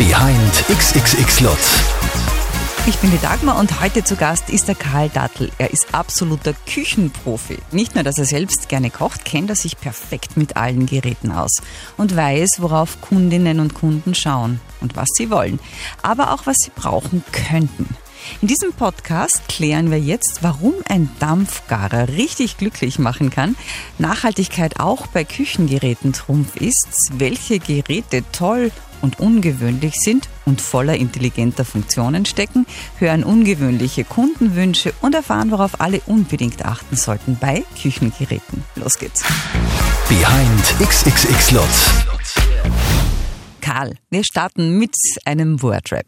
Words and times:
Behind 0.00 0.64
XXX 0.70 1.40
Lutz. 1.40 1.78
Ich 2.86 2.96
bin 3.00 3.10
die 3.10 3.20
Dagmar 3.20 3.58
und 3.58 3.82
heute 3.82 4.02
zu 4.02 4.16
Gast 4.16 4.48
ist 4.48 4.66
der 4.66 4.74
Karl 4.74 5.10
Dattel. 5.10 5.52
Er 5.58 5.72
ist 5.72 5.94
absoluter 5.94 6.54
Küchenprofi. 6.54 7.58
Nicht 7.70 7.94
nur, 7.96 8.02
dass 8.02 8.16
er 8.16 8.24
selbst 8.24 8.70
gerne 8.70 8.88
kocht, 8.88 9.26
kennt 9.26 9.50
er 9.50 9.56
sich 9.56 9.76
perfekt 9.76 10.38
mit 10.38 10.56
allen 10.56 10.86
Geräten 10.86 11.32
aus 11.32 11.60
und 11.98 12.16
weiß, 12.16 12.60
worauf 12.60 13.02
Kundinnen 13.02 13.60
und 13.60 13.74
Kunden 13.74 14.14
schauen 14.14 14.58
und 14.80 14.96
was 14.96 15.08
sie 15.18 15.28
wollen, 15.28 15.60
aber 16.00 16.32
auch 16.32 16.46
was 16.46 16.56
sie 16.64 16.72
brauchen 16.74 17.22
könnten. 17.30 17.94
In 18.40 18.48
diesem 18.48 18.72
Podcast 18.72 19.48
klären 19.48 19.90
wir 19.90 20.00
jetzt, 20.00 20.38
warum 20.40 20.74
ein 20.88 21.10
Dampfgarer 21.18 22.08
richtig 22.08 22.56
glücklich 22.56 22.98
machen 22.98 23.28
kann, 23.28 23.54
Nachhaltigkeit 23.98 24.80
auch 24.80 25.08
bei 25.08 25.24
Küchengeräten 25.24 26.14
Trumpf 26.14 26.56
ist, 26.56 26.88
welche 27.12 27.58
Geräte 27.58 28.24
toll 28.32 28.70
und 29.02 29.20
ungewöhnlich 29.20 29.94
sind 29.96 30.28
und 30.46 30.60
voller 30.60 30.96
intelligenter 30.96 31.64
Funktionen 31.64 32.24
stecken, 32.26 32.66
hören 32.98 33.24
ungewöhnliche 33.24 34.04
Kundenwünsche 34.04 34.92
und 35.00 35.14
erfahren, 35.14 35.50
worauf 35.50 35.80
alle 35.80 36.00
unbedingt 36.06 36.64
achten 36.64 36.96
sollten 36.96 37.36
bei 37.40 37.64
Küchengeräten. 37.80 38.64
Los 38.76 38.98
geht's. 38.98 39.22
Behind 40.08 40.88
XXX 40.88 41.50
Lutz. 41.52 41.90
Karl, 43.60 43.94
wir 44.10 44.24
starten 44.24 44.78
mit 44.78 44.94
einem 45.24 45.62
Wordrap. 45.62 46.06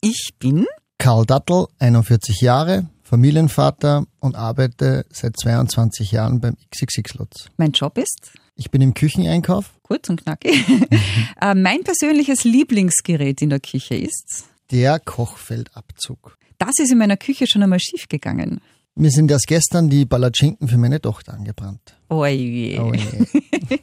Ich 0.00 0.30
bin 0.38 0.66
Karl 0.98 1.24
Dattel, 1.24 1.66
41 1.78 2.40
Jahre, 2.42 2.86
Familienvater 3.02 4.04
und 4.20 4.36
arbeite 4.36 5.04
seit 5.10 5.36
22 5.36 6.12
Jahren 6.12 6.40
beim 6.40 6.56
XXX 6.70 7.14
Lutz. 7.14 7.46
Mein 7.56 7.72
Job 7.72 7.98
ist? 7.98 8.32
Ich 8.54 8.70
bin 8.70 8.82
im 8.82 8.94
Kücheneinkauf. 8.94 9.72
Kurz 9.90 10.08
und 10.08 10.22
knackig. 10.22 10.54
Äh, 11.42 11.54
mein 11.54 11.82
persönliches 11.82 12.44
Lieblingsgerät 12.44 13.40
in 13.42 13.48
der 13.50 13.60
Küche 13.60 13.94
ist? 13.96 14.44
Der 14.70 15.00
Kochfeldabzug. 15.00 16.36
Das 16.58 16.78
ist 16.78 16.92
in 16.92 16.98
meiner 16.98 17.16
Küche 17.16 17.46
schon 17.48 17.62
einmal 17.62 17.80
schief 17.80 18.06
gegangen. 18.08 18.60
Mir 18.94 19.10
sind 19.10 19.30
erst 19.30 19.46
gestern 19.46 19.88
die 19.88 20.04
Palatschinken 20.06 20.68
für 20.68 20.76
meine 20.76 21.00
Tochter 21.00 21.32
angebrannt. 21.32 21.96
Oh 22.10 22.24
je. 22.26 22.78
Oh 22.78 22.92
je. 22.92 23.02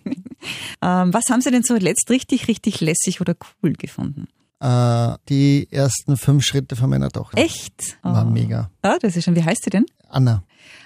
ähm, 0.81 1.13
was 1.13 1.23
haben 1.31 1.41
Sie 1.41 1.50
denn 1.52 1.63
zuletzt 1.63 2.09
richtig, 2.09 2.47
richtig 2.47 2.80
lässig 2.80 3.19
oder 3.22 3.35
cool 3.63 3.73
gefunden? 3.73 4.28
äh, 4.59 5.13
die 5.30 5.67
ersten 5.72 6.16
fünf 6.16 6.44
Schritte 6.45 6.75
von 6.75 6.89
meiner 6.89 7.09
Tochter. 7.09 7.38
Echt? 7.39 7.97
War 8.03 8.25
Oh. 8.28 8.30
mega. 8.30 8.69
Ah, 8.83 8.97
das 9.02 9.16
ist 9.16 9.25
schon. 9.25 9.35
Wie 9.35 9.44
heißt 9.44 9.63
sie 9.63 9.72
denn? 9.72 9.85
Anna. 10.09 10.44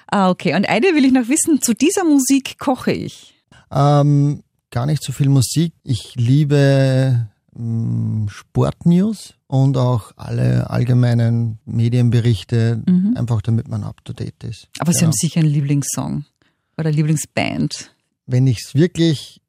Ah, 0.07 0.29
okay. 0.29 0.55
Und 0.55 0.67
eine 0.69 0.87
will 0.95 1.05
ich 1.05 1.11
noch 1.11 1.27
wissen, 1.27 1.61
zu 1.61 1.73
dieser 1.75 2.05
Musik 2.05 2.57
koche 2.59 2.91
ich. 2.93 3.35
Ähm, 3.71 4.41
gar 4.71 4.85
nicht 4.85 5.03
so 5.03 5.11
viel 5.13 5.29
Musik. 5.29 5.73
Ich 5.83 6.15
liebe 6.15 7.27
mh, 7.55 8.29
Sportnews 8.29 9.33
und 9.47 9.77
auch 9.77 10.13
alle 10.15 10.69
allgemeinen 10.69 11.59
Medienberichte, 11.65 12.81
einfach 13.15 13.41
damit 13.41 13.67
man 13.67 13.83
up 13.83 14.03
to 14.05 14.13
date 14.13 14.43
ist. 14.43 14.63
Mhm. 14.65 14.81
Aber 14.81 14.91
Sie 14.93 14.99
Genau. 14.99 15.07
haben 15.07 15.13
sicher 15.13 15.39
einen 15.41 15.49
Lieblingssong 15.49 16.25
oder 16.77 16.91
Lieblingsband. 16.91 17.91
Wenn 18.25 18.47
ich 18.47 18.59
es 18.65 18.75
wirklich 18.75 19.41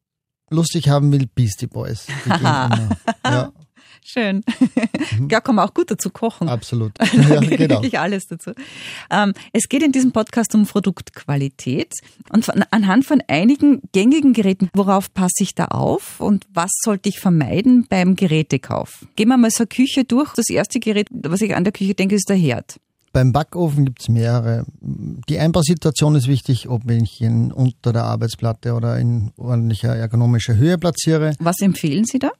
lustig 0.50 0.88
haben 0.88 1.12
will, 1.12 1.26
Beastie 1.32 1.66
Boys. 1.68 2.06
Die 2.06 2.28
gehen 2.30 2.36
immer. 2.40 2.96
Ja, 3.24 3.52
Schön. 4.04 4.42
Mhm. 5.18 5.28
Ja, 5.30 5.40
kann 5.40 5.54
man 5.54 5.68
auch 5.68 5.74
gut 5.74 5.90
dazu 5.90 6.10
kochen. 6.10 6.48
absolut. 6.48 6.92
Ja, 7.12 7.40
genau. 7.40 7.76
Wirklich 7.76 7.98
alles 7.98 8.26
dazu. 8.26 8.52
Ähm, 9.10 9.32
es 9.52 9.68
geht 9.68 9.82
in 9.82 9.92
diesem 9.92 10.12
Podcast 10.12 10.54
um 10.54 10.66
Produktqualität 10.66 11.92
und 12.30 12.48
anhand 12.72 13.04
von 13.04 13.22
einigen 13.28 13.82
gängigen 13.92 14.32
Geräten, 14.32 14.70
worauf 14.74 15.12
passe 15.14 15.42
ich 15.42 15.54
da 15.54 15.66
auf 15.66 16.20
und 16.20 16.46
was 16.52 16.70
sollte 16.82 17.08
ich 17.08 17.20
vermeiden 17.20 17.86
beim 17.88 18.16
Gerätekauf? 18.16 19.06
Gehen 19.16 19.28
wir 19.28 19.36
mal 19.36 19.50
so 19.50 19.62
eine 19.62 19.68
Küche 19.68 20.04
durch. 20.04 20.32
Das 20.34 20.48
erste 20.48 20.80
Gerät, 20.80 21.08
was 21.12 21.40
ich 21.40 21.54
an 21.54 21.64
der 21.64 21.72
Küche 21.72 21.94
denke, 21.94 22.16
ist 22.16 22.28
der 22.28 22.36
Herd. 22.36 22.76
Beim 23.12 23.32
Backofen 23.32 23.84
gibt's 23.84 24.08
mehrere. 24.08 24.64
Die 24.80 25.38
Einbausituation 25.38 26.14
ist 26.14 26.28
wichtig, 26.28 26.68
ob 26.70 26.90
ich 26.90 27.20
ihn 27.20 27.52
unter 27.52 27.92
der 27.92 28.04
Arbeitsplatte 28.04 28.72
oder 28.72 28.98
in 28.98 29.32
ordentlicher 29.36 29.94
ergonomischer 29.94 30.56
Höhe 30.56 30.78
platziere. 30.78 31.34
Was 31.38 31.60
empfehlen 31.60 32.04
Sie 32.06 32.18
da? 32.18 32.30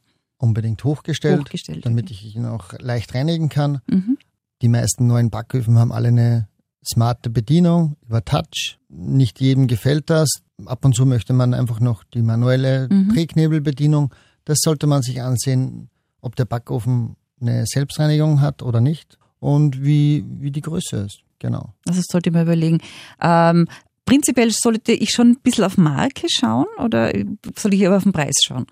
Unbedingt 0.43 0.83
hochgestellt, 0.83 1.39
Hochgestellt, 1.39 1.85
damit 1.85 2.11
ich 2.11 2.35
ihn 2.35 2.45
auch 2.45 2.73
leicht 2.79 3.15
reinigen 3.15 3.47
kann. 3.47 3.79
Mhm. 3.89 4.17
Die 4.61 4.67
meisten 4.67 5.07
neuen 5.07 5.29
Backöfen 5.29 5.79
haben 5.79 5.93
alle 5.93 6.09
eine 6.09 6.49
smarte 6.85 7.29
Bedienung 7.29 7.95
über 8.05 8.25
Touch. 8.25 8.77
Nicht 8.89 9.39
jedem 9.39 9.67
gefällt 9.67 10.09
das. 10.09 10.27
Ab 10.65 10.83
und 10.83 10.97
zu 10.97 11.05
möchte 11.05 11.31
man 11.31 11.53
einfach 11.53 11.79
noch 11.79 12.03
die 12.03 12.21
manuelle 12.21 12.89
Drehknebelbedienung. 12.89 14.13
Das 14.43 14.57
sollte 14.59 14.85
man 14.85 15.01
sich 15.01 15.21
ansehen, 15.21 15.89
ob 16.19 16.35
der 16.35 16.43
Backofen 16.43 17.15
eine 17.39 17.63
Selbstreinigung 17.65 18.41
hat 18.41 18.63
oder 18.63 18.81
nicht 18.81 19.17
und 19.39 19.81
wie, 19.81 20.25
wie 20.27 20.51
die 20.51 20.59
Größe 20.59 20.97
ist. 20.97 21.21
Genau. 21.39 21.73
Also 21.87 22.01
das 22.01 22.07
sollte 22.11 22.31
mir 22.31 22.41
überlegen. 22.41 22.79
Ähm, 23.21 23.69
prinzipiell 24.03 24.51
sollte 24.51 24.91
ich 24.91 25.11
schon 25.11 25.29
ein 25.29 25.39
bisschen 25.41 25.63
auf 25.63 25.77
Marke 25.77 26.27
schauen 26.29 26.67
oder 26.79 27.13
soll 27.57 27.73
ich 27.73 27.87
aber 27.87 27.95
auf 27.95 28.03
den 28.03 28.11
Preis 28.11 28.35
schauen? 28.45 28.65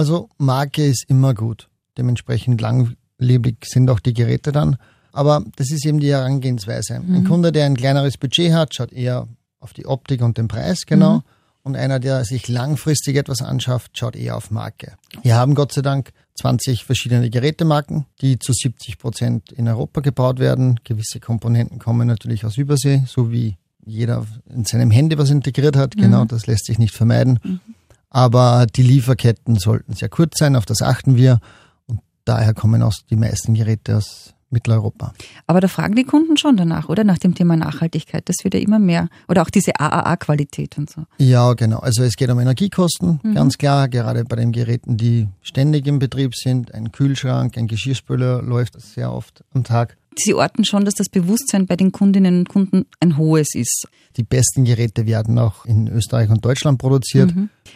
Also 0.00 0.30
Marke 0.38 0.86
ist 0.86 1.04
immer 1.08 1.34
gut. 1.34 1.68
Dementsprechend 1.98 2.62
langlebig 2.62 3.66
sind 3.66 3.90
auch 3.90 4.00
die 4.00 4.14
Geräte 4.14 4.50
dann. 4.50 4.78
Aber 5.12 5.44
das 5.56 5.70
ist 5.70 5.84
eben 5.84 6.00
die 6.00 6.10
Herangehensweise. 6.10 6.94
Ein 6.94 7.24
Kunde, 7.24 7.52
der 7.52 7.66
ein 7.66 7.76
kleineres 7.76 8.16
Budget 8.16 8.54
hat, 8.54 8.74
schaut 8.74 8.94
eher 8.94 9.28
auf 9.58 9.74
die 9.74 9.84
Optik 9.84 10.22
und 10.22 10.38
den 10.38 10.48
Preis, 10.48 10.86
genau. 10.86 11.22
Und 11.64 11.76
einer, 11.76 12.00
der 12.00 12.24
sich 12.24 12.48
langfristig 12.48 13.14
etwas 13.16 13.42
anschafft, 13.42 13.98
schaut 13.98 14.16
eher 14.16 14.38
auf 14.38 14.50
Marke. 14.50 14.94
Wir 15.20 15.34
haben 15.34 15.54
Gott 15.54 15.74
sei 15.74 15.82
Dank 15.82 16.14
20 16.40 16.86
verschiedene 16.86 17.28
Gerätemarken, 17.28 18.06
die 18.22 18.38
zu 18.38 18.54
70 18.54 18.96
Prozent 18.96 19.52
in 19.52 19.68
Europa 19.68 20.00
gebaut 20.00 20.38
werden. 20.38 20.80
Gewisse 20.82 21.20
Komponenten 21.20 21.78
kommen 21.78 22.08
natürlich 22.08 22.46
aus 22.46 22.56
Übersee, 22.56 23.02
so 23.06 23.30
wie 23.30 23.58
jeder 23.84 24.24
in 24.48 24.64
seinem 24.64 24.90
Handy 24.90 25.18
was 25.18 25.28
integriert 25.28 25.76
hat. 25.76 25.94
Genau, 25.94 26.24
das 26.24 26.46
lässt 26.46 26.64
sich 26.64 26.78
nicht 26.78 26.94
vermeiden. 26.94 27.60
Aber 28.10 28.66
die 28.66 28.82
Lieferketten 28.82 29.56
sollten 29.56 29.94
sehr 29.94 30.08
kurz 30.08 30.38
sein, 30.38 30.56
auf 30.56 30.66
das 30.66 30.82
achten 30.82 31.16
wir. 31.16 31.40
Und 31.86 32.00
daher 32.24 32.54
kommen 32.54 32.82
auch 32.82 32.92
die 33.08 33.16
meisten 33.16 33.54
Geräte 33.54 33.96
aus 33.96 34.34
Mitteleuropa. 34.50 35.12
Aber 35.46 35.60
da 35.60 35.68
fragen 35.68 35.94
die 35.94 36.04
Kunden 36.04 36.36
schon 36.36 36.56
danach, 36.56 36.88
oder? 36.88 37.04
Nach 37.04 37.18
dem 37.18 37.34
Thema 37.34 37.56
Nachhaltigkeit. 37.56 38.28
Das 38.28 38.36
wird 38.42 38.54
ja 38.54 38.60
immer 38.60 38.80
mehr. 38.80 39.08
Oder 39.28 39.42
auch 39.42 39.50
diese 39.50 39.78
AAA-Qualität 39.78 40.76
und 40.76 40.90
so. 40.90 41.04
Ja, 41.18 41.52
genau. 41.54 41.78
Also 41.78 42.02
es 42.02 42.16
geht 42.16 42.30
um 42.30 42.40
Energiekosten, 42.40 43.20
ganz 43.34 43.58
klar, 43.58 43.88
gerade 43.88 44.24
bei 44.24 44.36
den 44.36 44.50
Geräten, 44.50 44.96
die 44.96 45.28
ständig 45.40 45.86
im 45.86 46.00
Betrieb 46.00 46.34
sind. 46.34 46.74
Ein 46.74 46.90
Kühlschrank, 46.90 47.56
ein 47.56 47.68
Geschirrspüler 47.68 48.42
läuft 48.42 48.80
sehr 48.80 49.12
oft 49.12 49.44
am 49.54 49.62
Tag. 49.62 49.96
Sie 50.16 50.34
orten 50.34 50.64
schon, 50.64 50.84
dass 50.84 50.94
das 50.94 51.08
Bewusstsein 51.08 51.66
bei 51.66 51.76
den 51.76 51.92
Kundinnen 51.92 52.40
und 52.40 52.48
Kunden 52.48 52.86
ein 52.98 53.16
hohes 53.16 53.54
ist. 53.54 53.86
Die 54.16 54.24
besten 54.24 54.64
Geräte 54.64 55.06
werden 55.06 55.38
auch 55.38 55.64
in 55.64 55.88
Österreich 55.88 56.30
und 56.30 56.44
Deutschland 56.44 56.78
produziert. 56.78 57.32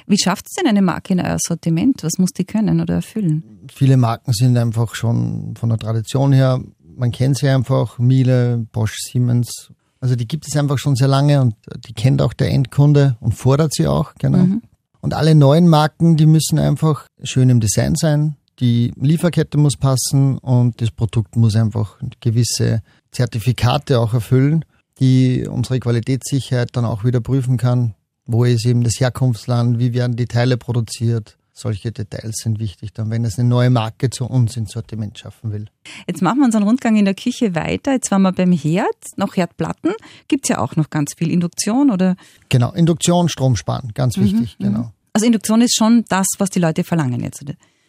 Wie 0.06 0.19
schafft 0.19 0.47
es 0.47 0.55
denn 0.55 0.69
eine 0.69 0.83
Marke 0.83 1.12
in 1.12 1.21
euer 1.21 1.39
Sortiment? 1.39 2.03
Was 2.03 2.19
muss 2.19 2.33
die 2.33 2.44
können 2.44 2.81
oder 2.81 2.94
erfüllen? 2.94 3.44
Viele 3.73 3.97
Marken 3.97 4.33
sind 4.33 4.56
einfach 4.56 4.94
schon 4.94 5.55
von 5.56 5.69
der 5.69 5.78
Tradition 5.78 6.33
her, 6.33 6.61
man 6.97 7.11
kennt 7.11 7.39
sie 7.39 7.49
einfach, 7.49 7.99
Miele, 7.99 8.67
Bosch, 8.73 8.97
Siemens. 8.99 9.73
Also 10.00 10.17
die 10.17 10.28
gibt 10.28 10.47
es 10.47 10.56
einfach 10.56 10.78
schon 10.78 10.97
sehr 10.97 11.09
lange 11.09 11.41
und 11.41 11.55
die 11.89 11.94
kennt 11.94 12.21
auch 12.21 12.33
der 12.33 12.50
Endkunde 12.50 13.17
und 13.21 13.33
fordert 13.33 13.73
sie 13.75 13.87
auch, 13.87 14.15
genau. 14.17 14.61
Und 15.00 15.15
alle 15.15 15.34
neuen 15.34 15.69
Marken, 15.69 16.17
die 16.17 16.27
müssen 16.27 16.59
einfach 16.59 17.09
schön 17.23 17.49
im 17.50 17.61
Design 17.61 17.94
sein. 17.94 18.37
Die 18.60 18.92
Lieferkette 18.97 19.59
muss 19.59 19.76
passen 19.76 20.38
und 20.38 20.81
das 20.81 20.91
Produkt 20.91 21.37
muss 21.37 21.56
einfach 21.56 21.98
gewisse 22.20 22.82
Zertifikate 23.10 23.98
auch 23.98 24.15
erfüllen, 24.15 24.65
die 25.00 25.47
unsere 25.48 25.81
Qualitätssicherheit 25.81 26.70
dann 26.72 26.84
auch 26.84 27.04
wieder 27.04 27.20
prüfen 27.20 27.56
kann. 27.56 27.94
Wo 28.26 28.44
ist 28.44 28.64
eben 28.64 28.84
das 28.84 29.00
Herkunftsland? 29.00 29.78
Wie 29.78 29.93
werden 29.93 30.16
die 30.16 30.26
Teile 30.26 30.56
produziert? 30.56 31.37
Solche 31.56 31.93
Details 31.93 32.34
sind 32.43 32.59
wichtig, 32.59 32.93
dann 32.94 33.10
wenn 33.10 33.25
es 33.25 33.38
eine 33.38 33.48
neue 33.48 33.70
Marke 33.70 34.11
zu 34.11 34.25
uns 34.25 34.56
ins 34.56 34.73
Sortiment 34.73 35.17
schaffen 35.19 35.52
will. 35.52 35.67
Jetzt 36.08 36.20
machen 36.20 36.38
wir 36.38 36.46
unseren 36.46 36.64
Rundgang 36.64 36.96
in 36.96 37.05
der 37.05 37.14
Küche 37.14 37.55
weiter. 37.55 37.93
Jetzt 37.93 38.11
waren 38.11 38.23
wir 38.23 38.32
beim 38.32 38.50
Herd, 38.50 38.96
noch 39.17 39.37
Herdplatten. 39.37 39.93
Gibt's 40.26 40.49
ja 40.49 40.58
auch 40.58 40.75
noch 40.75 40.90
ganz 40.90 41.14
viel 41.17 41.31
Induktion 41.31 41.93
oder? 41.93 42.17
Genau, 42.49 42.73
Induktion, 42.73 43.29
Strom 43.29 43.55
sparen, 43.55 43.93
ganz 43.94 44.19
wichtig, 44.19 44.56
genau. 44.58 44.90
Also 45.12 45.26
Induktion 45.26 45.61
ist 45.61 45.76
schon 45.76 46.05
das, 46.08 46.26
was 46.38 46.50
die 46.50 46.58
Leute 46.58 46.82
verlangen 46.82 47.20
jetzt? 47.20 47.44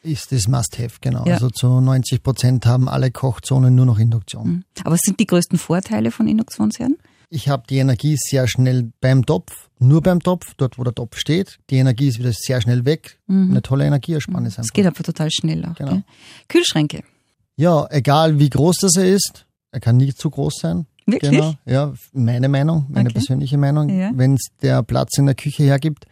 Ist 0.06 0.31
das 0.31 0.48
Must-Have, 0.48 0.98
genau. 1.02 1.25
Ja. 1.25 1.34
Also 1.34 1.50
zu 1.50 1.68
90 1.81 2.22
Prozent 2.22 2.66
haben 2.66 2.88
alle 2.88 3.10
Kochzonen 3.12 3.74
nur 3.75 3.86
noch 3.86 3.98
Induktion. 4.00 4.63
Aber 4.81 4.92
was 4.92 5.02
sind 5.04 5.19
die 5.19 5.25
größten 5.25 5.57
Vorteile 5.57 6.12
von 6.12 6.28
Induktionsherden? 6.28 6.98
Ich 7.30 7.50
habe 7.50 7.63
die 7.69 7.78
Energie 7.78 8.16
sehr 8.19 8.48
schnell 8.48 8.92
beim 9.02 9.25
Topf, 9.25 9.69
nur 9.80 10.02
beim 10.02 10.22
Topf, 10.22 10.54
dort 10.57 10.78
wo 10.78 10.84
der 10.84 10.94
Topf 10.94 11.18
steht. 11.18 11.57
Die 11.72 11.78
Energie 11.78 12.07
ist 12.07 12.19
wieder 12.19 12.31
sehr 12.34 12.62
schnell 12.62 12.86
weg. 12.86 13.19
Eine 13.28 13.62
tolle 13.63 13.86
Energieersparnis 13.86 14.54
Es 14.54 14.60
einfach. 14.60 14.74
geht 14.74 14.86
einfach 14.86 15.04
total 15.04 15.30
schnell 15.31 15.66
auch. 15.66 15.74
Genau. 15.75 15.92
Gell? 15.92 16.04
Kühlschränke. 16.50 17.04
Ja, 17.56 17.88
egal 17.90 18.38
wie 18.40 18.50
groß 18.50 18.78
das 18.81 18.96
er 18.98 19.06
ist, 19.06 19.46
er 19.72 19.80
kann 19.80 19.98
nie 19.98 20.13
zu 20.13 20.30
groß 20.30 20.54
sein. 20.62 20.86
Wirklich? 21.07 21.31
Genau, 21.31 21.54
ja, 21.66 21.94
meine 22.13 22.48
Meinung, 22.50 22.86
meine 22.90 23.10
Okay. 23.10 23.13
persönliche 23.19 23.57
Meinung, 23.57 23.90
Ja. 23.90 24.12
wenn 24.13 24.36
es 24.36 24.48
der 24.62 24.81
Platz 24.84 25.18
in 25.18 25.25
der 25.25 25.36
Küche 25.36 25.63
hergibt. 25.63 26.06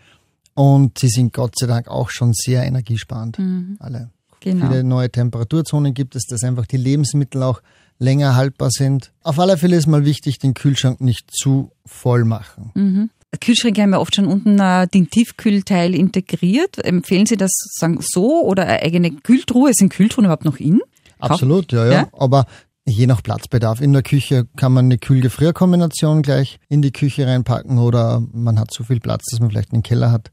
Und 0.56 1.00
sie 1.00 1.08
sind 1.10 1.34
Gott 1.34 1.54
sei 1.58 1.68
Dank 1.68 1.88
auch 1.88 2.10
schon 2.10 2.34
sehr 2.34 2.64
energiesparend, 2.64 3.40
Mhm. 3.40 3.78
alle. 3.80 4.10
Genau. 4.40 4.68
Viele 4.68 4.84
neue 4.84 5.10
Temperaturzonen 5.10 5.94
gibt 5.94 6.16
es, 6.16 6.24
dass 6.28 6.44
einfach 6.44 6.66
die 6.66 6.78
Lebensmittel 6.78 7.42
auch 7.44 7.62
länger 7.98 8.36
haltbar 8.36 8.70
sind. 8.72 9.12
Auf 9.24 9.40
alle 9.40 9.58
Fälle 9.58 9.78
ist 9.78 9.88
mal 9.88 10.04
wichtig, 10.06 10.38
den 10.40 10.54
Kühlschrank 10.54 11.00
nicht 11.00 11.32
zu 11.32 11.72
voll 11.86 12.26
machen. 12.26 12.72
Mhm. 12.76 13.10
Kühlschränke 13.40 13.82
haben 13.82 13.94
ja 13.94 14.00
oft 14.00 14.16
schon 14.16 14.28
unten 14.28 14.60
äh, 14.60 14.88
den 14.88 15.10
Tiefkühlteil 15.10 15.96
integriert. 15.96 16.78
Empfehlen 16.84 17.26
Sie 17.26 17.38
das 17.38 17.52
sagen 17.80 17.98
so 18.02 18.44
oder 18.46 18.64
eine 18.68 18.82
eigene 18.84 19.12
Kühltruhe? 19.12 19.72
Sind 19.74 19.92
Kühltruhen 19.92 20.26
überhaupt 20.26 20.46
noch 20.46 20.58
in? 20.58 20.82
Absolut, 21.20 21.72
ja, 21.72 21.86
ja, 21.86 21.92
Ja? 21.92 22.08
Aber 22.12 22.46
je 22.86 23.08
nach 23.08 23.24
Platzbedarf. 23.24 23.80
In 23.82 23.94
der 23.94 24.04
Küche 24.04 24.46
kann 24.58 24.74
man 24.74 24.86
eine 24.86 24.98
Kühl-Gefrier-Kombination 24.98 26.22
gleich 26.22 26.60
in 26.70 26.82
die 26.82 26.92
Küche 26.92 27.26
reinpacken 27.26 27.78
oder 27.80 28.22
man 28.34 28.60
hat 28.60 28.74
so 28.74 28.84
viel 28.84 29.00
Platz, 29.00 29.24
dass 29.32 29.40
man 29.40 29.50
vielleicht 29.50 29.74
einen 29.74 29.84
Keller 29.84 30.12
hat 30.12 30.32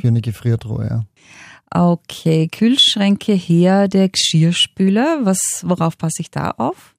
für 0.00 0.08
eine 0.08 0.20
Gefriertruhe. 0.20 0.86
Ja. 0.88 1.04
Okay, 1.72 2.48
Kühlschränke 2.48 3.32
her, 3.32 3.86
der 3.86 4.08
Geschirrspüler. 4.08 5.20
Was, 5.22 5.62
worauf 5.64 5.96
passe 5.96 6.20
ich 6.20 6.30
da 6.30 6.50
auf? 6.50 6.96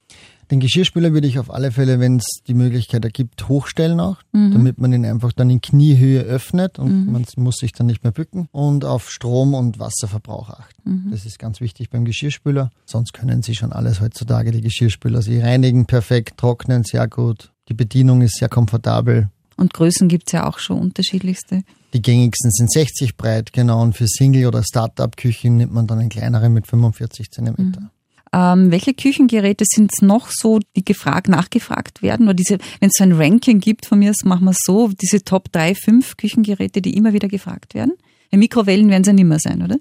Den 0.50 0.60
Geschirrspüler 0.60 1.14
würde 1.14 1.28
ich 1.28 1.40
auf 1.40 1.50
alle 1.50 1.72
Fälle, 1.72 2.02
wenn 2.02 2.18
es 2.18 2.26
die 2.46 2.54
Möglichkeit 2.54 3.06
ergibt, 3.06 3.48
hochstellen 3.48 4.02
auch, 4.02 4.18
damit 4.34 4.80
man 4.80 4.92
ihn 4.92 5.06
einfach 5.06 5.32
dann 5.32 5.50
in 5.50 5.62
Kniehöhe 5.62 6.24
öffnet 6.24 6.78
und 6.78 7.10
man 7.10 7.26
muss 7.38 7.56
sich 7.56 7.72
dann 7.72 7.88
nicht 7.88 8.04
mehr 8.04 8.12
bücken 8.12 8.50
und 8.52 8.84
auf 8.84 9.10
Strom- 9.10 9.54
und 9.54 9.80
Wasserverbrauch 9.80 10.50
achten. 10.50 11.08
Das 11.10 11.26
ist 11.26 11.40
ganz 11.40 11.62
wichtig 11.62 11.90
beim 11.90 12.04
Geschirrspüler. 12.04 12.70
Sonst 12.86 13.14
können 13.14 13.44
Sie 13.44 13.56
schon 13.56 13.72
alles 13.72 14.02
heutzutage, 14.02 14.52
die 14.52 14.60
Geschirrspüler. 14.60 15.22
Sie 15.22 15.40
reinigen 15.40 15.86
perfekt, 15.86 16.38
trocknen 16.38 16.84
sehr 16.84 17.08
gut. 17.08 17.54
Die 17.70 17.74
Bedienung 17.74 18.22
ist 18.22 18.36
sehr 18.36 18.50
komfortabel. 18.50 19.30
Und 19.57 19.74
Größen 19.74 20.07
gibt's 20.07 20.31
ja 20.31 20.48
auch 20.48 20.59
schon 20.59 20.80
unterschiedlichste. 20.80 21.63
Die 21.94 22.01
gängigsten 22.01 22.51
sind 22.51 22.71
60 22.71 23.18
breit, 23.18 23.53
genau. 23.53 23.81
Und 23.81 23.95
für 23.95 24.07
Single- 24.07 24.48
oder 24.48 24.63
Start-up-Küchen 24.63 25.57
nimmt 25.57 25.74
man 25.74 25.88
dann 25.88 26.00
einen 26.00 26.09
kleineren 26.09 26.53
mit 26.53 26.68
45 26.68 27.31
Zentimeter. 27.31 27.92
Ähm, 28.33 28.71
welche 28.71 28.94
Küchengeräte 28.94 29.65
sind 29.68 29.92
es 29.94 30.01
noch 30.01 30.30
so, 30.31 30.59
die 30.77 30.86
gefragt, 30.86 31.27
nachgefragt 31.27 32.01
werden? 32.01 32.27
Oder 32.27 32.36
diese, 32.36 32.59
wenn 32.80 32.88
es 32.88 32.94
so 32.98 33.03
ein 33.03 33.12
Ranking 33.12 33.59
gibt, 33.59 33.86
von 33.86 34.00
mir 34.00 34.13
machen 34.24 34.45
wir 34.45 34.51
es 34.51 34.59
so, 34.63 34.88
diese 34.88 35.24
Top 35.24 35.51
3, 35.51 35.75
5 35.75 36.15
Küchengeräte, 36.15 36.81
die 36.81 36.95
immer 36.95 37.12
wieder 37.12 37.27
gefragt 37.27 37.75
werden. 37.75 37.94
Mikrowellen 38.31 38.89
werden 38.89 39.01
es 39.01 39.07
ja 39.07 39.13
nicht 39.13 39.25
mehr 39.25 39.39
sein, 39.39 39.62
oder? 39.62 39.77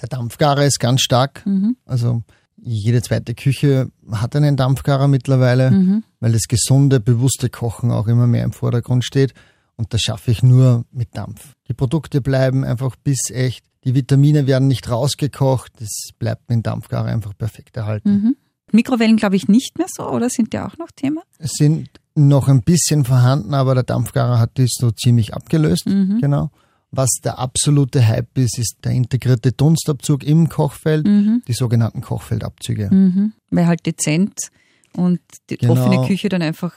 Der 0.00 0.08
Dampfgarer 0.08 0.64
ist 0.64 0.80
ganz 0.80 1.02
stark. 1.02 1.44
Also 1.84 2.22
jede 2.64 3.02
zweite 3.02 3.34
Küche 3.34 3.90
hat 4.10 4.34
einen 4.34 4.56
Dampfgarer 4.56 5.06
mittlerweile, 5.06 6.02
weil 6.20 6.32
das 6.32 6.48
gesunde, 6.48 6.98
bewusste 6.98 7.50
Kochen 7.50 7.90
auch 7.90 8.06
immer 8.06 8.26
mehr 8.26 8.44
im 8.44 8.52
Vordergrund 8.52 9.04
steht. 9.04 9.34
Und 9.76 9.92
das 9.92 10.00
schaffe 10.02 10.30
ich 10.30 10.42
nur 10.42 10.84
mit 10.92 11.16
Dampf. 11.16 11.52
Die 11.68 11.74
Produkte 11.74 12.20
bleiben 12.20 12.64
einfach 12.64 12.96
bissecht. 12.96 13.64
Die 13.84 13.94
Vitamine 13.94 14.46
werden 14.46 14.68
nicht 14.68 14.88
rausgekocht. 14.88 15.72
Das 15.80 15.90
bleibt 16.18 16.48
mit 16.48 16.56
dem 16.56 16.62
Dampfgarer 16.62 17.08
einfach 17.08 17.36
perfekt 17.36 17.76
erhalten. 17.76 18.36
Mikrowellen 18.72 19.16
glaube 19.16 19.36
ich 19.36 19.46
nicht 19.48 19.76
mehr 19.76 19.86
so, 19.88 20.08
oder? 20.08 20.30
Sind 20.30 20.52
die 20.52 20.58
auch 20.58 20.78
noch 20.78 20.90
Thema? 20.94 21.22
Es 21.38 21.52
sind 21.58 21.88
noch 22.14 22.48
ein 22.48 22.62
bisschen 22.62 23.04
vorhanden, 23.04 23.52
aber 23.52 23.74
der 23.74 23.84
Dampfgarer 23.84 24.38
hat 24.38 24.58
das 24.58 24.70
so 24.78 24.90
ziemlich 24.90 25.34
abgelöst. 25.34 25.84
Genau. 25.84 26.50
Was 26.96 27.10
der 27.24 27.38
absolute 27.38 28.06
Hype 28.06 28.36
ist, 28.38 28.58
ist 28.58 28.76
der 28.84 28.92
integrierte 28.92 29.52
Dunstabzug 29.52 30.22
im 30.24 30.48
Kochfeld, 30.48 31.06
die 31.06 31.52
sogenannten 31.52 32.00
Kochfeldabzüge. 32.00 32.88
Mhm. 32.92 33.32
Weil 33.50 33.66
halt 33.66 33.84
dezent 33.86 34.50
und 34.96 35.20
die 35.50 35.56
Genau. 35.56 35.72
offene 35.72 36.06
Küche 36.06 36.28
dann 36.28 36.42
einfach 36.42 36.72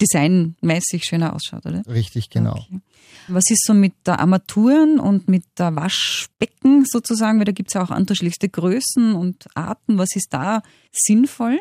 designmäßig 0.00 1.04
schöner 1.04 1.34
ausschaut, 1.34 1.66
oder? 1.66 1.82
Richtig, 1.86 2.30
genau. 2.30 2.52
Okay. 2.52 2.80
Was 3.28 3.50
ist 3.50 3.64
so 3.66 3.74
mit 3.74 3.92
der 4.06 4.20
Armaturen 4.20 4.98
und 4.98 5.28
mit 5.28 5.44
der 5.58 5.76
Waschbecken 5.76 6.84
sozusagen? 6.86 7.38
Weil 7.38 7.44
da 7.44 7.52
gibt's 7.52 7.74
ja 7.74 7.82
auch 7.84 7.90
unterschiedlichste 7.94 8.48
Größen 8.48 9.14
und 9.14 9.46
Arten. 9.54 9.98
Was 9.98 10.16
ist 10.16 10.28
da 10.32 10.62
sinnvoll? 10.92 11.58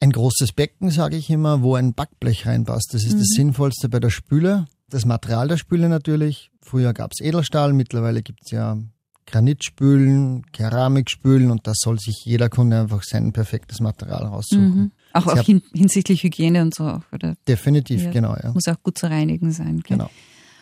Ein 0.00 0.12
großes 0.12 0.52
Becken, 0.52 0.90
sage 0.90 1.16
ich 1.16 1.30
immer, 1.30 1.62
wo 1.62 1.74
ein 1.74 1.92
Backblech 1.94 2.46
reinpasst. 2.46 2.92
Das 2.92 3.04
ist 3.04 3.14
das 3.18 3.28
Sinnvollste 3.28 3.88
bei 3.88 4.00
der 4.00 4.10
Spüle. 4.10 4.66
Das 4.90 5.04
Material 5.04 5.48
der 5.48 5.56
Spüle 5.56 5.88
natürlich. 5.88 6.50
Früher 6.60 6.92
gab's 6.92 7.20
Edelstahl, 7.20 7.72
mittlerweile 7.72 8.22
gibt's 8.22 8.50
ja 8.50 8.78
Granitspülen, 9.26 10.44
Keramikspülen 10.52 11.50
und 11.50 11.66
da 11.66 11.72
soll 11.74 11.98
sich 11.98 12.24
jeder 12.24 12.48
Kunde 12.48 12.80
einfach 12.80 13.02
sein 13.02 13.32
perfektes 13.32 13.80
Material 13.80 14.24
raussuchen. 14.24 14.92
Auch, 15.12 15.24
Sie 15.24 15.30
auch 15.30 15.36
hab- 15.38 15.46
hin, 15.46 15.62
hinsichtlich 15.74 16.22
Hygiene 16.22 16.62
und 16.62 16.74
so. 16.74 16.84
auch, 16.84 17.02
Oder? 17.12 17.34
Definitiv, 17.48 18.02
Ja, 18.04 18.10
genau, 18.10 18.36
ja. 18.42 18.52
Muss 18.52 18.68
auch 18.68 18.82
gut 18.82 18.98
zu 18.98 19.06
reinigen 19.06 19.52
sein. 19.52 19.80
Gell? 19.80 19.96
Genau. 19.96 20.10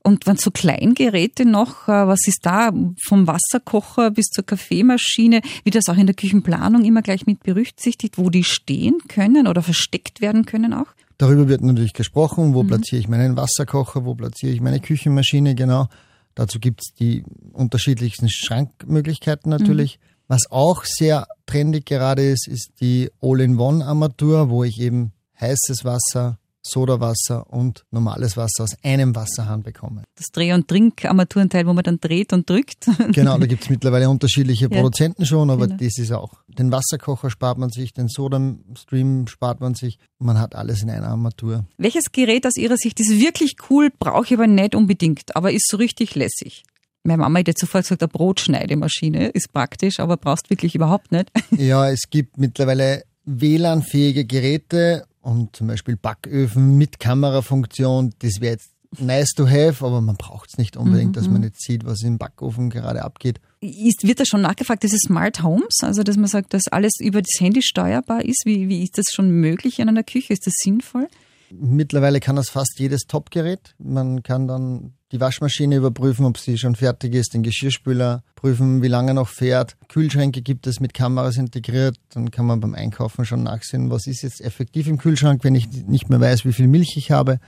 Und 0.04 0.26
wenn 0.26 0.36
so 0.36 0.50
Kleingeräte 0.50 1.44
noch, 1.44 1.86
äh, 1.88 2.06
was 2.08 2.26
ist 2.26 2.40
da 2.42 2.72
vom 3.06 3.26
Wasserkocher 3.28 4.10
bis 4.10 4.26
zur 4.26 4.44
Kaffeemaschine, 4.44 5.40
wird 5.62 5.76
das 5.76 5.86
auch 5.88 5.96
in 5.96 6.06
der 6.06 6.16
Küchenplanung 6.16 6.84
immer 6.84 7.02
gleich 7.02 7.24
mit 7.26 7.40
berücksichtigt, 7.44 8.18
wo 8.18 8.28
die 8.28 8.42
stehen 8.42 8.98
können 9.08 9.46
oder 9.46 9.62
versteckt 9.62 10.20
werden 10.20 10.44
können 10.44 10.72
auch? 10.74 10.88
Darüber 11.18 11.48
wird 11.48 11.62
natürlich 11.62 11.92
gesprochen, 11.92 12.54
wo 12.54 12.64
platziere 12.64 13.00
ich 13.00 13.08
meinen 13.08 13.36
Wasserkocher, 13.36 14.04
wo 14.04 14.14
platziere 14.14 14.52
ich 14.52 14.60
meine 14.60 14.80
Küchenmaschine, 14.80 15.54
genau. 15.54 15.88
Dazu 16.34 16.58
gibt's 16.58 16.94
die 16.94 17.24
unterschiedlichsten 17.52 18.28
Schrankmöglichkeiten 18.30 19.50
natürlich. 19.50 19.98
Was 20.28 20.50
auch 20.50 20.84
sehr 20.84 21.26
trendig 21.46 21.84
gerade 21.84 22.22
ist, 22.22 22.48
ist 22.48 22.72
die 22.80 23.10
All-in-One-Armatur, 23.20 24.48
wo 24.48 24.64
ich 24.64 24.80
eben 24.80 25.12
heißes 25.40 25.84
Wasser, 25.84 26.38
Sodawasser 26.64 27.50
und 27.52 27.84
normales 27.90 28.36
Wasser 28.36 28.64
aus 28.64 28.76
einem 28.82 29.14
Wasserhahn 29.16 29.62
bekomme. 29.62 30.04
Das 30.16 30.26
Dreh- 30.28 30.52
und 30.52 30.68
Trink-Armaturenteil, 30.68 31.66
wo 31.66 31.72
man 31.72 31.82
dann 31.84 31.98
dreht 32.00 32.32
und 32.32 32.48
drückt. 32.48 32.86
Genau, 33.12 33.36
da 33.38 33.46
gibt's 33.46 33.68
mittlerweile 33.68 34.08
unterschiedliche 34.08 34.64
Ja. 34.70 34.76
Produzenten 34.76 35.26
schon, 35.26 35.50
aber 35.50 35.66
Genau. 35.66 35.78
das 35.80 35.98
ist 35.98 36.12
auch. 36.12 36.34
Den 36.46 36.70
Wasserkocher 36.70 37.30
spart 37.30 37.58
man 37.58 37.70
sich, 37.70 37.92
den 37.92 38.08
Soda-Stream 38.08 39.26
spart 39.26 39.60
man 39.60 39.74
sich. 39.74 39.98
Man 40.18 40.38
hat 40.38 40.54
alles 40.54 40.82
in 40.82 40.90
einer 40.90 41.08
Armatur. 41.08 41.64
Welches 41.78 42.04
Gerät 42.12 42.46
aus 42.46 42.56
Ihrer 42.56 42.76
Sicht 42.76 43.00
ist 43.00 43.10
wirklich 43.18 43.56
cool, 43.70 43.90
brauche 43.98 44.24
ich 44.26 44.34
aber 44.34 44.46
nicht 44.46 44.74
unbedingt, 44.74 45.34
aber 45.36 45.52
ist 45.52 45.68
so 45.68 45.76
richtig 45.76 46.14
lässig? 46.14 46.62
Meine 47.04 47.18
Mama 47.22 47.40
hat 47.40 47.48
jetzt 47.48 47.60
sofort 47.60 47.82
gesagt, 47.82 48.02
eine 48.02 48.08
Brotschneidemaschine 48.08 49.28
ist 49.30 49.52
praktisch, 49.52 49.98
aber 49.98 50.16
brauchst 50.16 50.50
wirklich 50.50 50.76
überhaupt 50.76 51.10
nicht. 51.10 51.30
Ja, 51.50 51.90
es 51.90 52.02
gibt 52.10 52.38
mittlerweile 52.38 53.02
WLAN-fähige 53.24 54.24
Geräte 54.24 55.04
und 55.22 55.56
zum 55.56 55.68
Beispiel 55.68 55.96
Backöfen 55.96 56.76
mit 56.76 57.00
Kamerafunktion. 57.00 58.12
Das 58.18 58.40
wäre 58.40 58.52
jetzt 58.52 58.70
nice 58.98 59.32
to 59.34 59.48
have, 59.48 59.84
aber 59.84 60.00
man 60.00 60.16
braucht 60.16 60.50
es 60.50 60.58
nicht 60.58 60.76
unbedingt, 60.76 61.16
dass 61.16 61.28
man 61.28 61.42
jetzt 61.42 61.62
sieht, 61.62 61.84
was 61.84 62.02
im 62.02 62.18
Backofen 62.18 62.68
gerade 62.68 63.02
abgeht. 63.02 63.40
Ist, 63.60 64.06
wird 64.06 64.20
da 64.20 64.24
schon 64.26 64.42
nachgefragt, 64.42 64.82
diese 64.82 64.98
Smart 64.98 65.42
Homes, 65.42 65.78
also 65.82 66.02
dass 66.02 66.16
man 66.16 66.26
sagt, 66.26 66.52
dass 66.52 66.68
alles 66.70 66.92
über 67.00 67.22
das 67.22 67.40
Handy 67.40 67.62
steuerbar 67.62 68.24
ist? 68.24 68.42
Wie, 68.44 68.68
wie 68.68 68.82
ist 68.82 68.98
das 68.98 69.06
schon 69.12 69.30
möglich 69.30 69.78
in 69.78 69.88
einer 69.88 70.02
Küche? 70.02 70.32
Ist 70.32 70.46
das 70.46 70.54
sinnvoll? 70.56 71.08
Mittlerweile 71.50 72.20
kann 72.20 72.36
das 72.36 72.48
fast 72.50 72.78
jedes 72.78 73.02
Top-Gerät. 73.02 73.74
Man 73.78 74.22
kann 74.22 74.48
dann 74.48 74.94
die 75.12 75.20
Waschmaschine 75.20 75.76
überprüfen, 75.76 76.24
ob 76.24 76.38
sie 76.38 76.58
schon 76.58 76.74
fertig 76.74 77.14
ist, 77.14 77.34
den 77.34 77.42
Geschirrspüler 77.42 78.22
prüfen, 78.34 78.82
wie 78.82 78.88
lange 78.88 79.10
er 79.10 79.14
noch 79.14 79.28
fährt. 79.28 79.76
Kühlschränke 79.88 80.42
gibt 80.42 80.66
es 80.66 80.80
mit 80.80 80.94
Kameras 80.94 81.36
integriert. 81.36 81.96
Dann 82.10 82.30
kann 82.30 82.46
man 82.46 82.60
beim 82.60 82.74
Einkaufen 82.74 83.24
schon 83.24 83.42
nachsehen, 83.42 83.90
was 83.90 84.06
ist 84.06 84.22
jetzt 84.22 84.40
effektiv 84.40 84.88
im 84.88 84.98
Kühlschrank, 84.98 85.44
wenn 85.44 85.54
ich 85.54 85.68
nicht 85.86 86.08
mehr 86.08 86.20
weiß, 86.20 86.44
wie 86.44 86.52
viel 86.52 86.66
Milch 86.66 86.96
ich 86.96 87.10
habe. 87.10 87.38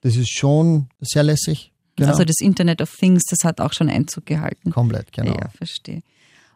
Das 0.00 0.16
ist 0.16 0.30
schon 0.30 0.88
sehr 1.00 1.22
lässig. 1.22 1.72
Genau. 1.96 2.10
Also 2.10 2.24
das 2.24 2.40
Internet 2.40 2.80
of 2.80 2.94
Things, 2.96 3.24
das 3.28 3.44
hat 3.44 3.60
auch 3.60 3.74
schon 3.74 3.90
Einzug 3.90 4.24
gehalten. 4.24 4.70
Komplett, 4.70 5.12
genau. 5.12 5.34
Ja, 5.34 5.50
verstehe. 5.50 6.00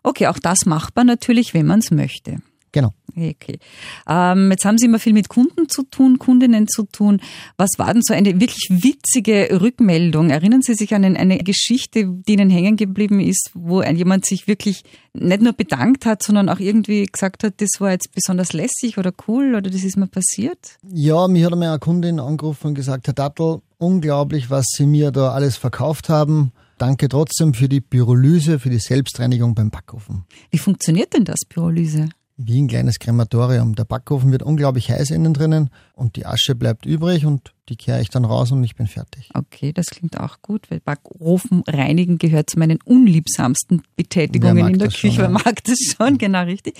Okay, 0.02 0.26
auch 0.28 0.38
das 0.38 0.64
machbar 0.64 1.04
natürlich, 1.04 1.52
wenn 1.52 1.66
man 1.66 1.80
es 1.80 1.90
möchte. 1.90 2.38
Genau. 2.74 2.92
Okay. 3.16 3.60
Ähm, 4.08 4.50
jetzt 4.50 4.64
haben 4.64 4.78
Sie 4.78 4.86
immer 4.86 4.98
viel 4.98 5.12
mit 5.12 5.28
Kunden 5.28 5.68
zu 5.68 5.84
tun, 5.84 6.18
Kundinnen 6.18 6.66
zu 6.66 6.82
tun. 6.82 7.20
Was 7.56 7.70
war 7.78 7.94
denn 7.94 8.02
so 8.02 8.12
eine 8.12 8.40
wirklich 8.40 8.66
witzige 8.68 9.60
Rückmeldung? 9.60 10.30
Erinnern 10.30 10.60
Sie 10.60 10.74
sich 10.74 10.92
an 10.92 11.04
eine, 11.04 11.38
Geschichte, 11.38 12.04
die 12.06 12.32
Ihnen 12.32 12.50
hängen 12.50 12.76
geblieben 12.76 13.20
ist, 13.20 13.52
wo 13.54 13.84
jemand 13.84 14.26
sich 14.26 14.48
wirklich 14.48 14.82
nicht 15.12 15.40
nur 15.40 15.52
bedankt 15.52 16.04
hat, 16.04 16.24
sondern 16.24 16.48
auch 16.48 16.58
irgendwie 16.58 17.06
gesagt 17.06 17.44
hat, 17.44 17.60
das 17.60 17.70
war 17.78 17.92
jetzt 17.92 18.12
besonders 18.12 18.52
lässig 18.52 18.98
oder 18.98 19.12
cool 19.28 19.54
oder 19.54 19.70
das 19.70 19.84
ist 19.84 19.96
mir 19.96 20.08
passiert? 20.08 20.78
Ja, 20.82 21.28
mir 21.28 21.46
hat 21.46 21.52
einmal 21.52 21.68
eine 21.68 21.78
Kundin 21.78 22.18
angerufen 22.18 22.68
und 22.68 22.74
gesagt, 22.74 23.06
Herr 23.06 23.14
Dattel, 23.14 23.60
unglaublich, 23.78 24.50
was 24.50 24.66
Sie 24.76 24.86
mir 24.86 25.12
da 25.12 25.30
alles 25.30 25.56
verkauft 25.56 26.08
haben. 26.08 26.50
Danke 26.78 27.08
trotzdem 27.08 27.54
für 27.54 27.68
die 27.68 27.80
Pyrolyse, 27.80 28.58
für 28.58 28.70
die 28.70 28.80
Selbstreinigung 28.80 29.54
beim 29.54 29.70
Backofen. 29.70 30.24
Wie 30.50 30.58
funktioniert 30.58 31.14
denn 31.14 31.24
das, 31.24 31.38
Pyrolyse? 31.48 32.08
Wie 32.36 32.60
ein 32.60 32.66
kleines 32.66 32.98
Krematorium. 32.98 33.76
Der 33.76 33.84
Backofen 33.84 34.32
wird 34.32 34.42
unglaublich 34.42 34.90
heiß 34.90 35.10
innen 35.10 35.34
drinnen 35.34 35.70
und 35.94 36.16
die 36.16 36.26
Asche 36.26 36.56
bleibt 36.56 36.84
übrig 36.84 37.26
und 37.26 37.54
die 37.68 37.76
kehre 37.76 38.00
ich 38.00 38.10
dann 38.10 38.24
raus 38.24 38.50
und 38.50 38.64
ich 38.64 38.74
bin 38.74 38.88
fertig. 38.88 39.30
Okay, 39.34 39.72
das 39.72 39.86
klingt 39.86 40.18
auch 40.18 40.42
gut, 40.42 40.68
weil 40.68 40.80
Backofen 40.80 41.62
reinigen 41.68 42.18
gehört 42.18 42.50
zu 42.50 42.58
meinen 42.58 42.80
unliebsamsten 42.84 43.82
Betätigungen 43.94 44.66
in 44.66 44.78
der 44.80 44.88
das 44.88 44.96
schon, 44.96 45.10
Küche. 45.10 45.22
Wer 45.22 45.28
mag 45.28 45.62
das 45.62 45.78
schon, 45.78 46.18
genau 46.18 46.42
richtig. 46.42 46.76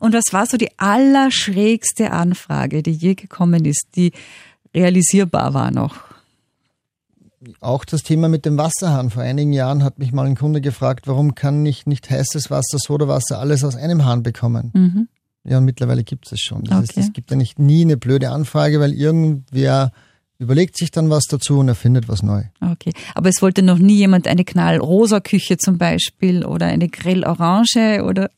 Und 0.00 0.12
was 0.12 0.30
war 0.32 0.44
so 0.44 0.58
die 0.58 0.78
allerschrägste 0.78 2.10
Anfrage, 2.10 2.82
die 2.82 2.92
je 2.92 3.14
gekommen 3.14 3.64
ist, 3.64 3.86
die 3.96 4.12
realisierbar 4.74 5.54
war 5.54 5.70
noch? 5.70 6.07
Auch 7.60 7.84
das 7.84 8.02
Thema 8.02 8.28
mit 8.28 8.44
dem 8.44 8.58
Wasserhahn. 8.58 9.10
Vor 9.10 9.22
einigen 9.22 9.52
Jahren 9.52 9.84
hat 9.84 9.98
mich 9.98 10.12
mal 10.12 10.26
ein 10.26 10.36
Kunde 10.36 10.60
gefragt, 10.60 11.06
warum 11.06 11.34
kann 11.34 11.64
ich 11.66 11.86
nicht 11.86 12.10
heißes 12.10 12.50
Wasser, 12.50 12.78
Sodawasser, 12.78 13.38
alles 13.38 13.62
aus 13.64 13.76
einem 13.76 14.04
Hahn 14.04 14.22
bekommen? 14.22 14.70
Mhm. 14.74 15.08
Ja, 15.44 15.58
und 15.58 15.64
mittlerweile 15.64 16.02
gibt 16.04 16.30
es 16.32 16.40
schon. 16.40 16.64
Das 16.64 16.72
Okay. 16.78 16.86
heißt, 16.88 16.98
es 16.98 17.12
gibt 17.12 17.30
ja 17.30 17.36
nicht 17.36 17.58
nie 17.58 17.82
eine 17.82 17.96
blöde 17.96 18.30
Anfrage, 18.30 18.80
weil 18.80 18.92
irgendwer 18.92 19.92
überlegt 20.38 20.76
sich 20.76 20.90
dann 20.90 21.10
was 21.10 21.24
dazu 21.24 21.58
und 21.58 21.68
erfindet 21.68 22.08
was 22.08 22.22
neu. 22.22 22.42
Okay. 22.60 22.92
Aber 23.14 23.28
es 23.28 23.40
wollte 23.42 23.62
noch 23.62 23.78
nie 23.78 23.96
jemand 23.96 24.26
eine 24.26 24.44
knallrosa 24.44 25.20
Küche 25.20 25.56
zum 25.58 25.78
Beispiel 25.78 26.44
oder 26.44 26.66
eine 26.66 26.88
grellorange 26.88 28.04
oder 28.04 28.30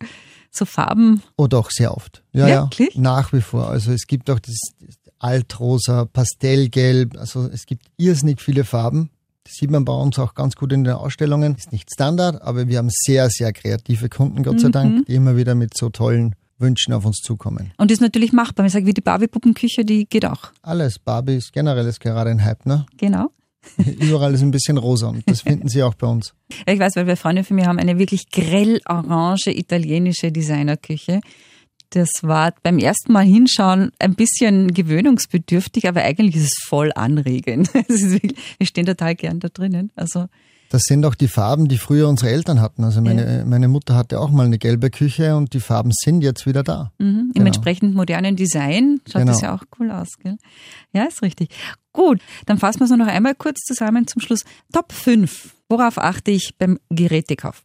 so 0.50 0.64
Farben. 0.64 1.23
Oh 1.37 1.47
doch, 1.47 1.71
sehr 1.71 1.97
oft. 1.97 2.23
Ja, 2.33 2.47
Wirklich? 2.47 2.95
ja, 2.95 3.00
nach 3.00 3.33
wie 3.33 3.40
vor. 3.40 3.69
Also 3.71 3.92
es 3.92 4.07
gibt 4.07 4.30
auch 4.30 4.38
das 4.40 4.57
Altrosa, 5.20 6.06
Pastellgelb, 6.06 7.16
also 7.16 7.46
es 7.46 7.66
gibt 7.66 7.86
irrsinnig 7.96 8.40
viele 8.40 8.64
Farben. 8.64 9.10
Das 9.44 9.54
sieht 9.54 9.70
man 9.70 9.84
bei 9.84 9.92
uns 9.92 10.18
auch 10.18 10.34
ganz 10.34 10.56
gut 10.56 10.72
in 10.72 10.84
den 10.84 10.94
Ausstellungen. 10.94 11.54
Ist 11.56 11.72
nicht 11.72 11.88
Standard, 11.92 12.42
aber 12.42 12.68
wir 12.68 12.78
haben 12.78 12.88
sehr, 12.90 13.28
sehr 13.30 13.52
kreative 13.52 14.08
Kunden, 14.08 14.42
Gott 14.42 14.60
sei 14.60 14.68
Mhm. 14.68 14.72
Dank, 14.72 15.06
die 15.06 15.14
immer 15.14 15.36
wieder 15.36 15.54
mit 15.54 15.76
so 15.76 15.88
tollen 15.90 16.34
Wünschen 16.58 16.92
auf 16.92 17.04
uns 17.06 17.18
zukommen. 17.18 17.72
Und 17.78 17.90
ist 17.90 18.00
natürlich 18.00 18.32
machbar. 18.32 18.66
Ich 18.66 18.72
sage, 18.72 18.86
wie 18.86 18.92
die 18.92 19.00
Barbie-Puppenküche, 19.00 19.84
die 19.84 20.06
geht 20.06 20.26
auch. 20.26 20.50
Alles, 20.62 20.98
Barbie 20.98 21.36
ist 21.36 21.52
generell 21.52 21.86
ist 21.86 22.00
gerade 22.00 22.30
ein 22.30 22.44
Hype, 22.44 22.66
ne? 22.66 22.86
Genau. 22.98 23.30
Überall 24.00 24.32
ist 24.34 24.40
ein 24.42 24.50
bisschen 24.50 24.78
rosa 24.78 25.08
und 25.08 25.22
das 25.28 25.42
finden 25.42 25.68
Sie 25.68 25.82
auch 25.82 25.94
bei 25.94 26.06
uns. 26.06 26.32
Ich 26.66 26.78
weiß, 26.78 26.96
weil 26.96 27.06
wir 27.06 27.16
Freunde 27.16 27.44
von 27.44 27.56
mir 27.56 27.66
haben 27.66 27.78
eine 27.78 27.98
wirklich 27.98 28.30
grell 28.30 28.80
orange 28.86 29.48
italienische 29.48 30.32
Designerküche. 30.32 31.20
Das 31.90 32.09
war 32.23 32.52
beim 32.62 32.78
ersten 32.78 33.12
Mal 33.12 33.25
hinschauen 33.25 33.90
ein 33.99 34.14
bisschen 34.14 34.73
gewöhnungsbedürftig, 34.73 35.88
aber 35.88 36.02
eigentlich 36.02 36.37
ist 36.37 36.44
es 36.59 36.64
voll 36.64 36.92
anregend. 36.94 37.70
Es 37.88 38.02
ist 38.02 38.12
wirklich, 38.12 38.37
wir 38.59 38.66
stehen 38.66 38.87
total 38.87 39.14
gern 39.16 39.40
da 39.40 39.49
drinnen. 39.49 39.90
Also 39.97 40.26
Das 40.70 40.82
sind 40.85 41.04
auch 41.04 41.16
die 41.16 41.26
Farben, 41.26 41.66
die 41.66 41.78
früher 41.78 42.09
unsere 42.09 42.30
Eltern 42.30 42.61
hatten. 42.61 42.85
Also 42.85 43.00
meine, 43.02 43.44
meine 43.44 43.66
Mutter 43.66 43.97
hatte 43.97 44.20
auch 44.20 44.30
mal 44.30 44.47
eine 44.47 44.59
gelbe 44.59 44.88
Küche 44.90 45.35
und 45.37 45.52
die 45.52 45.59
Farben 45.59 45.90
sind 45.92 46.23
jetzt 46.23 46.47
wieder 46.47 46.62
da. 46.62 46.92
mhm, 46.99 47.06
im 47.09 47.32
Genau. 47.35 47.47
entsprechend 47.47 47.94
modernen 47.97 48.37
Design 48.37 49.00
schaut 49.06 49.23
Genau. 49.23 49.32
das 49.32 49.40
ja 49.40 49.54
auch 49.54 49.64
cool 49.80 49.90
aus. 49.90 50.11
Gell? 50.23 50.37
Ja, 50.92 51.04
ist 51.04 51.23
richtig. 51.23 51.49
Gut, 51.92 52.20
dann 52.47 52.59
fassen 52.59 52.78
wir 52.80 52.85
es 52.85 52.90
noch 52.92 53.06
einmal 53.09 53.35
kurz 53.35 53.59
zusammen 53.64 54.06
zum 54.06 54.23
Schluss. 54.23 54.44
Top 54.73 54.92
5. 54.92 55.56
Worauf 55.68 55.99
achte 55.99 56.30
ich 56.30 56.54
beim 56.56 56.78
Gerätekauf? 56.88 57.62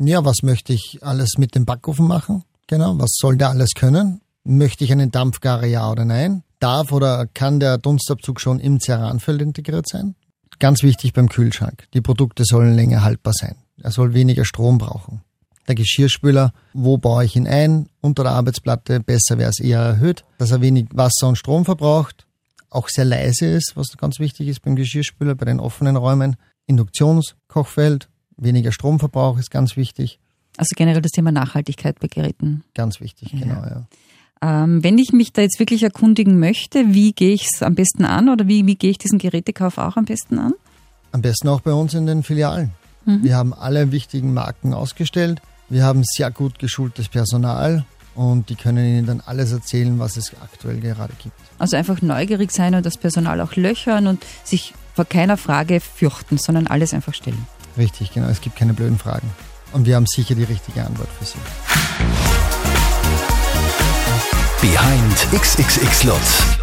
Ja, 0.00 0.24
was 0.24 0.42
möchte 0.42 0.72
ich 0.72 0.98
alles 1.02 1.38
mit 1.38 1.54
dem 1.54 1.64
Backofen 1.64 2.08
machen? 2.08 2.42
Genau, 2.68 2.98
was 2.98 3.10
soll 3.14 3.36
der 3.36 3.48
alles 3.48 3.70
können? 3.74 4.20
Möchte 4.44 4.84
ich 4.84 4.92
einen 4.92 5.10
Dampfgarer, 5.10 5.66
ja 5.66 5.90
oder 5.90 6.04
nein? 6.04 6.44
Darf 6.60 6.92
oder 6.92 7.26
kann 7.26 7.60
der 7.60 7.78
Dunstabzug 7.78 8.40
schon 8.40 8.60
im 8.60 8.78
Ceranfeld 8.78 9.42
integriert 9.42 9.88
sein? 9.88 10.14
Ganz 10.58 10.82
wichtig 10.82 11.12
beim 11.12 11.28
Kühlschrank. 11.28 11.88
Die 11.94 12.00
Produkte 12.00 12.44
sollen 12.44 12.74
länger 12.74 13.02
haltbar 13.02 13.32
sein. 13.32 13.56
Er 13.80 13.90
soll 13.90 14.12
weniger 14.12 14.44
Strom 14.44 14.78
brauchen. 14.78 15.22
Der 15.66 15.74
Geschirrspüler, 15.74 16.52
wo 16.72 16.98
baue 16.98 17.24
ich 17.24 17.36
ihn 17.36 17.46
ein? 17.46 17.88
Unter 18.00 18.22
der 18.22 18.32
Arbeitsplatte, 18.32 19.00
besser 19.00 19.38
wäre 19.38 19.50
es 19.50 19.60
eher 19.60 19.80
erhöht, 19.80 20.24
dass 20.38 20.50
er 20.50 20.60
wenig 20.60 20.86
Wasser 20.92 21.28
und 21.28 21.36
Strom 21.36 21.64
verbraucht, 21.64 22.26
auch 22.70 22.88
sehr 22.88 23.04
leise 23.04 23.46
ist, 23.46 23.72
was 23.76 23.96
ganz 23.96 24.18
wichtig 24.18 24.48
ist 24.48 24.60
beim 24.60 24.76
Geschirrspüler, 24.76 25.34
bei 25.34 25.46
den 25.46 25.60
offenen 25.60 25.96
Räumen. 25.96 26.36
Induktionskochfeld, 26.66 28.08
weniger 28.36 28.72
Stromverbrauch 28.72 29.38
ist 29.38 29.50
ganz 29.50 29.76
wichtig. 29.76 30.18
Also 30.58 30.74
generell 30.76 31.00
das 31.00 31.12
Thema 31.12 31.32
Nachhaltigkeit 31.32 31.98
bei 32.00 32.08
Geräten. 32.08 32.64
Ganz 32.74 33.00
wichtig, 33.00 33.30
genau, 33.30 33.62
ja. 33.62 33.86
Ähm, 34.40 34.84
wenn 34.84 34.98
ich 34.98 35.12
mich 35.12 35.32
da 35.32 35.42
jetzt 35.42 35.58
wirklich 35.58 35.82
erkundigen 35.82 36.38
möchte, 36.38 36.94
wie 36.94 37.12
gehe 37.12 37.32
ich 37.32 37.48
es 37.52 37.62
am 37.62 37.74
besten 37.74 38.04
an 38.04 38.28
oder 38.28 38.46
wie, 38.46 38.66
wie 38.66 38.76
gehe 38.76 38.90
ich 38.90 38.98
diesen 38.98 39.18
Gerätekauf 39.18 39.78
auch 39.78 39.96
am 39.96 40.04
besten 40.04 40.38
an? 40.38 40.52
Am 41.10 41.22
besten 41.22 41.48
auch 41.48 41.60
bei 41.60 41.72
uns 41.72 41.94
in 41.94 42.06
den 42.06 42.22
Filialen. 42.22 42.70
Wir 43.22 43.36
haben 43.36 43.54
alle 43.54 43.90
wichtigen 43.90 44.34
Marken 44.34 44.74
ausgestellt. 44.74 45.40
Wir 45.70 45.84
haben 45.84 46.02
sehr 46.04 46.30
gut 46.30 46.58
geschultes 46.58 47.08
Personal 47.08 47.86
und 48.14 48.50
die 48.50 48.54
können 48.54 48.84
Ihnen 48.84 49.06
dann 49.06 49.22
alles 49.24 49.50
erzählen, 49.52 49.98
was 49.98 50.18
es 50.18 50.32
aktuell 50.42 50.78
gerade 50.80 51.14
gibt. 51.22 51.34
Also 51.58 51.76
einfach 51.76 52.02
neugierig 52.02 52.52
sein 52.52 52.74
und 52.74 52.84
das 52.84 52.98
Personal 52.98 53.40
auch 53.40 53.56
löchern 53.56 54.06
und 54.08 54.22
sich 54.44 54.74
vor 54.94 55.06
keiner 55.06 55.38
Frage 55.38 55.80
fürchten, 55.80 56.36
sondern 56.36 56.66
alles 56.66 56.92
einfach 56.92 57.14
stellen. 57.14 57.46
Richtig, 57.78 58.12
genau. 58.12 58.28
Es 58.28 58.42
gibt 58.42 58.56
keine 58.56 58.74
blöden 58.74 58.98
Fragen. 58.98 59.30
Und 59.72 59.86
wir 59.86 59.96
haben 59.96 60.06
sicher 60.06 60.34
die 60.34 60.44
richtige 60.44 60.84
Antwort 60.84 61.08
für 61.18 61.24
Sie. 61.24 61.38
Behind 64.60 65.42
XXX 65.42 66.04
Lutz. 66.04 66.57